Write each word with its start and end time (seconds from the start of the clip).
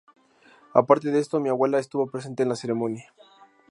A 0.73 0.83
parte 0.87 1.11
de 1.11 1.19
esto, 1.19 1.39
mi 1.39 1.49
abuela 1.49 1.77
estuvo 1.77 2.07
presente 2.09 2.41
en 2.41 2.49
la 2.49 2.55
ceremonia. 2.55 3.13